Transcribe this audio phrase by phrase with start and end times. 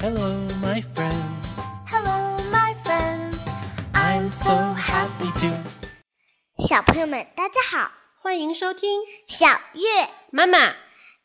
[0.00, 1.58] Hello, my friends.
[1.86, 3.36] Hello, my friends.
[3.92, 5.52] I'm so happy to.
[6.68, 7.90] 小朋友们，大家好，
[8.22, 10.56] 欢迎收听小月妈妈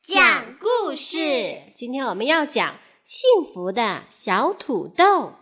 [0.07, 1.61] 讲故事。
[1.75, 2.73] 今天我们要讲
[3.03, 5.33] 幸福的小土豆。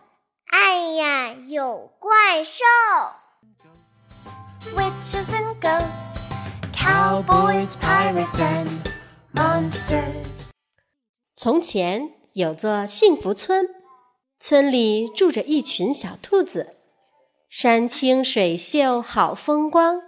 [0.50, 2.62] 哎呀，有怪兽
[4.76, 6.20] Witches and ghosts,
[6.74, 8.68] cowboys, pirates, and
[9.32, 10.50] monsters.
[11.34, 13.68] 从前有座幸福村，
[14.38, 16.76] 村里住着一群小兔子，
[17.50, 20.00] 山清水秀，好风光。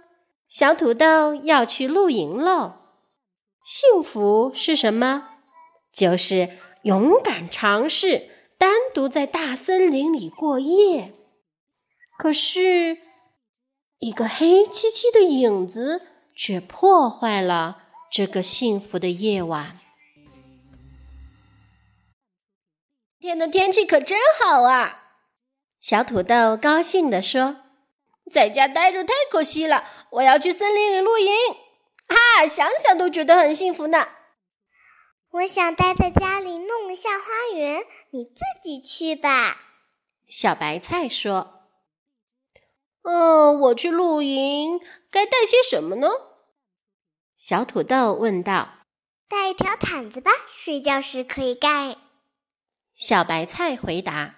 [0.49, 2.73] 小土豆要去露营喽。
[3.63, 5.29] 幸福是什么？
[5.93, 6.49] 就是
[6.83, 11.13] 勇敢尝试单独在大森林里过夜。
[12.17, 12.97] 可是，
[13.99, 16.01] 一个黑漆漆的影子
[16.35, 19.77] 却破坏了这个幸福的夜晚。
[23.25, 25.15] 天的天气可真好啊！
[25.79, 27.57] 小土豆高兴地说
[28.29, 31.33] ：“在家待着太可惜了，我要去森林里露营。
[32.05, 34.09] 啊，想想都觉得很幸福呢。
[35.31, 39.57] 我想待在家里弄一下花园，你自己去吧。”
[40.29, 41.63] 小白菜说
[43.01, 46.09] ：“嗯，我去露营该带些什么呢？”
[47.35, 48.69] 小土豆问道。
[49.27, 51.95] “带一条毯子吧，睡觉时可以盖。”
[52.95, 54.35] 小白菜回答：“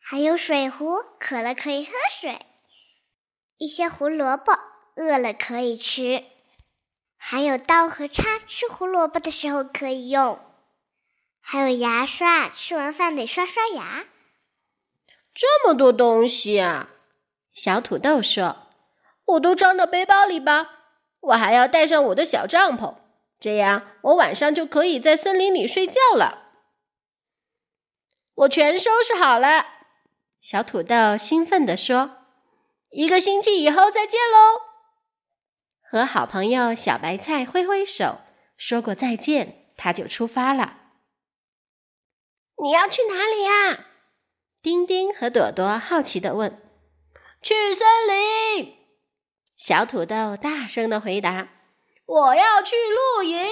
[0.00, 2.40] 还有水壶，渴了可以喝水；
[3.58, 4.52] 一些胡萝卜，
[4.94, 6.24] 饿了可以吃；
[7.18, 10.38] 还有刀和叉，吃胡萝卜的时候可以用；
[11.38, 14.06] 还有牙刷，吃完饭得刷刷牙。
[15.34, 16.88] 这么多东西啊！”
[17.52, 18.68] 小土豆说
[19.26, 20.70] ：“我都装到背包里吧。
[21.20, 22.94] 我还要带上我的小帐篷，
[23.38, 26.44] 这样我晚上就可以在森林里睡觉了。”
[28.36, 29.66] 我全收拾好了，
[30.40, 32.18] 小土豆兴奋地说
[32.92, 34.60] ：“一个星期以后再见喽！”
[35.82, 38.18] 和好朋友小白菜挥挥手，
[38.58, 40.80] 说过再见，他就出发了。
[42.62, 43.86] 你要去哪里呀？
[44.60, 46.60] 丁丁和朵朵好奇地问。
[47.40, 48.76] “去森林。”
[49.56, 51.48] 小土豆大声地回答。
[52.04, 53.46] “我要去露营。”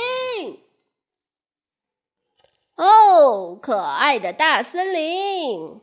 [2.76, 5.80] 哦，可爱的大森林！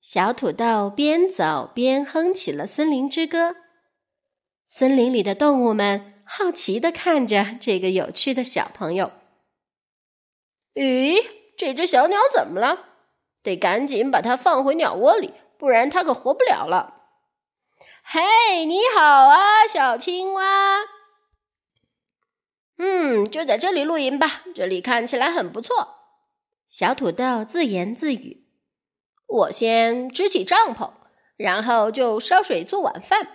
[0.00, 3.56] 小土豆边走边哼起了森林之歌。
[4.66, 9.10] 森林里的动物们好奇的看着这个有趣的小朋友。
[10.74, 11.16] 咦，
[11.56, 12.84] 这只小鸟怎么了？
[13.42, 17.02] 得赶紧把它放回鸟窝里，不然它可活不了了。
[18.04, 20.42] 嘿，你好啊，小青蛙！
[22.78, 26.03] 嗯，就在这里露营吧，这里看起来很不错。
[26.76, 28.48] 小土豆自言自语
[29.28, 30.90] ：“我先支起帐篷，
[31.36, 33.28] 然后就烧水做晚饭。”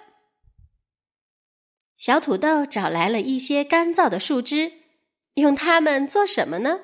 [1.96, 4.74] 小土豆找来了一些干燥的树枝，
[5.36, 6.82] 用它们做什么呢？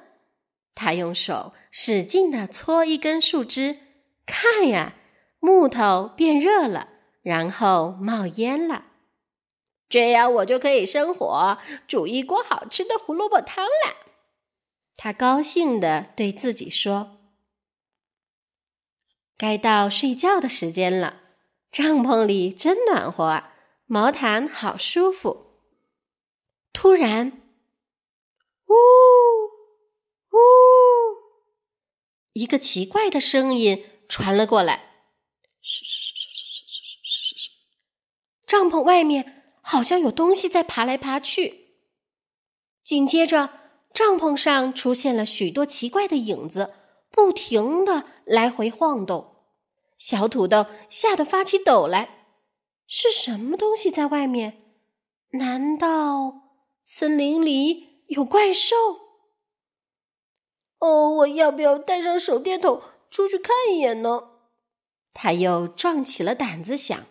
[0.74, 3.80] 他用手使劲地搓一根树枝，
[4.26, 4.94] 看呀，
[5.42, 6.88] 木头变热了，
[7.22, 8.86] 然后冒烟了。
[9.90, 14.05] 这样我就可以生火，煮一锅好吃的胡萝卜汤了。
[14.97, 17.19] 他高兴的对自己说
[19.38, 21.22] ：“该到睡觉的时间了，
[21.69, 23.44] 帐篷里真暖和，
[23.85, 25.61] 毛毯好舒服。”
[26.72, 27.41] 突然，
[28.67, 28.73] 呜
[30.31, 30.38] 呜，
[32.33, 35.09] 一个奇怪的声音传了过来，
[35.62, 37.51] 嘘嘘嘘嘘嘘嘘嘘嘘，
[38.47, 41.75] 帐篷外面好像有东西在爬来爬去，
[42.83, 43.65] 紧接着。
[43.95, 46.73] 帐篷上出现了许多奇怪的影子，
[47.09, 49.38] 不停的来回晃动。
[49.97, 52.09] 小土豆吓得发起抖来。
[52.85, 54.75] 是什么东西在外面？
[55.31, 58.75] 难道森林里有怪兽？
[60.80, 64.24] 哦，我要不要带上手电筒出去看一眼呢？
[65.13, 67.06] 他又壮起了胆子想。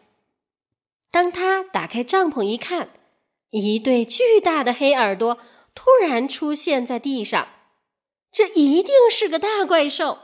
[1.10, 2.90] 当他打开帐篷一看，
[3.48, 5.38] 一对巨大的黑耳朵。
[5.75, 7.49] 突然出现在地上，
[8.32, 10.19] 这一定是个大怪兽！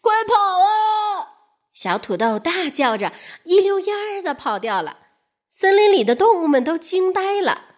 [0.00, 1.38] 快跑啊！
[1.72, 3.12] 小土豆大叫着，
[3.44, 4.98] 一溜烟儿的跑掉了。
[5.48, 7.76] 森林里的动物们都惊呆了。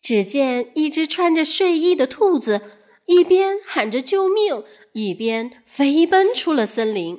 [0.00, 7.14] 只见一只穿着睡衣的兔子，一边喊着救命，一边飞奔出了森林。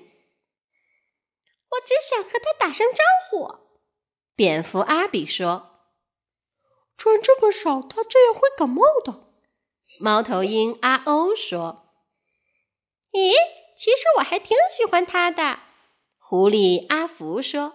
[1.70, 3.56] 我只想和他打声招呼。
[4.36, 5.75] 蝙蝠阿比说。
[7.06, 9.28] 穿这么少，他这样会感冒的。
[10.00, 11.92] 猫头鹰阿欧说
[13.14, 13.32] ：“咦，
[13.78, 15.60] 其实我还挺喜欢他的。
[16.18, 17.74] 狐狸阿福说。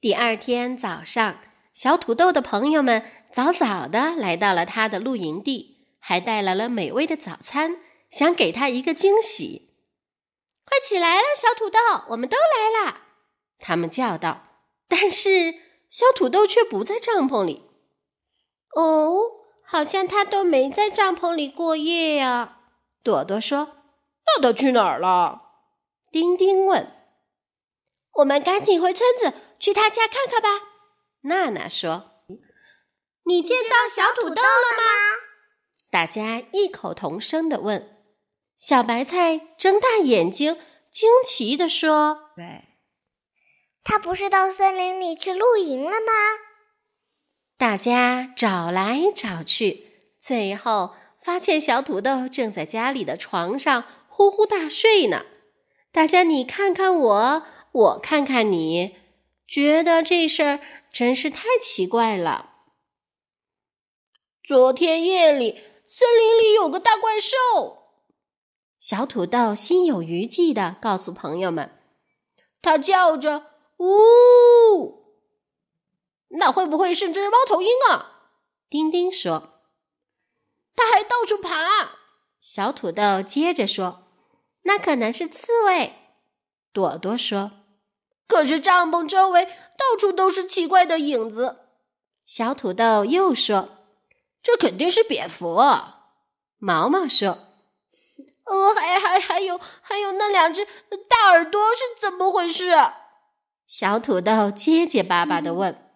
[0.00, 1.40] 第二天早上，
[1.74, 9.74] 小土豆的朋友们早早的来到了他的露营地，还带来了美味的早餐，想给他一个惊喜。
[10.64, 13.00] 快起来了，小土豆，我们都来了！
[13.58, 14.44] 他们叫道。
[14.86, 15.56] 但是
[15.90, 17.64] 小土豆却不在帐篷里。
[18.74, 19.18] 哦，
[19.64, 22.58] 好像他都没在帐篷里过夜呀。
[23.02, 23.76] 朵朵说
[24.26, 25.42] ：“那他去哪儿了？”
[26.12, 26.92] 丁丁问。
[28.18, 30.48] “我们赶紧回村子。”去他家看看吧，
[31.22, 32.22] 娜娜说
[33.26, 34.82] ：“你见到小土豆了吗？”
[35.92, 37.98] 大家异口同声的问。
[38.56, 40.58] 小白菜睁大眼睛，
[40.90, 42.64] 惊奇的说：“对，
[43.84, 46.12] 他不是到森林里去露营了吗？”
[47.60, 55.26] 大家找来找去，最后发现小土豆正在家里的床上呼呼大睡呢。
[55.92, 58.96] 大家你看看我，我看看你。
[59.46, 60.60] 觉得这事儿
[60.90, 62.48] 真是太奇怪了。
[64.42, 67.36] 昨天夜里，森林里有个大怪兽。
[68.78, 71.70] 小土豆心有余悸的告诉朋友们
[72.62, 74.99] ：“它叫着‘呜’，
[76.30, 78.32] 那会不会是只猫头鹰啊？”
[78.68, 79.60] 丁丁说
[80.74, 81.98] ：“它还到处爬。”
[82.40, 84.04] 小土豆接着说
[84.64, 85.94] ：“那可能是刺猬。”
[86.72, 87.52] 朵朵说。
[88.26, 91.66] 可是帐篷周围到处都是奇怪的影子。
[92.24, 93.88] 小土豆又说
[94.40, 95.56] ：“这肯定是蝙蝠。”
[96.62, 97.48] 毛毛说
[98.46, 102.70] ：“呃，还还还有还有那两只大耳朵是怎么回事？”
[103.66, 105.89] 小土豆结结巴巴的问。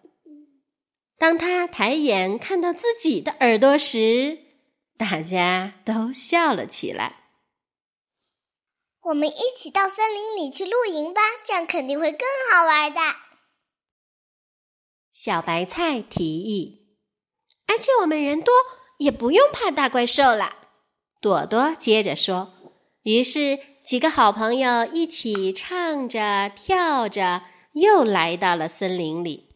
[1.17, 4.39] 当他抬眼看到自己的耳朵时，
[4.97, 7.23] 大家都笑了起来。
[9.03, 12.99] 我们一起到森林里去露营吧，这样肯定会更好玩的。
[15.11, 16.97] 小白菜提议，
[17.67, 18.53] 而且我们人多，
[18.97, 20.57] 也不用怕大怪兽了。
[21.21, 22.51] 朵朵接着说。
[23.03, 29.54] 于是几个好朋友一起唱着跳着，又来到了森林里。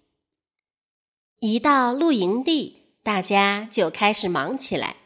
[1.41, 4.97] 一到露营地，大家就开始忙起来。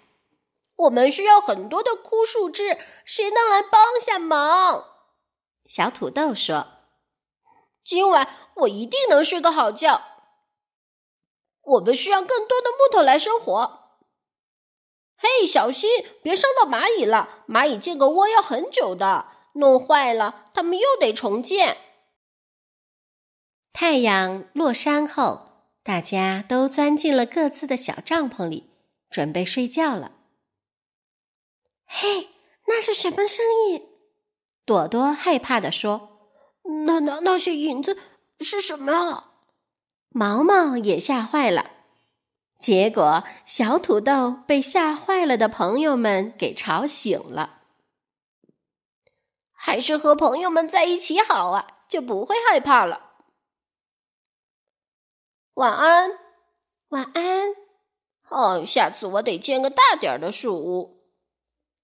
[0.75, 4.83] 我们需要很多的枯树枝，谁能来帮下忙？
[5.65, 6.67] 小土豆说
[7.85, 10.01] ：“今晚我一定能睡个好觉。”
[11.61, 13.81] 我们需要更多的木头来生火。
[15.15, 17.43] 嘿，小心别伤到蚂蚁了！
[17.47, 21.77] 蚂蚁建个窝要很久的，弄坏了它们又得重建。
[23.71, 25.52] 太阳落山后，
[25.83, 28.69] 大家都钻进了各自的小帐篷里，
[29.09, 30.13] 准备睡觉了。
[31.85, 32.29] 嘿，
[32.67, 33.89] 那是什么声音？
[34.65, 36.21] 朵朵害怕地说
[36.85, 37.97] ：“那那那些影子
[38.39, 39.31] 是什么？”
[40.07, 41.71] 毛毛也吓坏了。
[42.57, 47.63] 结果，小土豆被吓坏了的朋友们给吵醒了。
[49.53, 53.12] 还是和朋友们在一起好啊，就不会害怕了。
[55.55, 56.09] 晚安，
[56.89, 57.49] 晚安。
[58.29, 61.03] 哦，下次我得建个大点儿的树屋。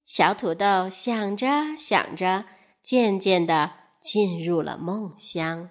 [0.07, 2.45] 小土豆想着想着，
[2.81, 5.69] 渐渐的进入了梦乡。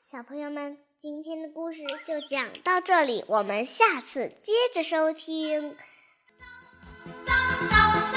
[0.00, 5.76] 小朋友们，今天的故事就讲到这里，我们下次接着收听。
[7.24, 7.32] 走
[7.70, 7.76] 走
[8.10, 8.11] 走